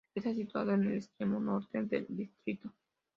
Está 0.15 0.33
situado 0.33 0.71
en 0.73 0.81
el 0.87 0.95
extremo 0.97 1.39
norte 1.39 1.83
del 1.83 2.07
distrito. 2.09 2.73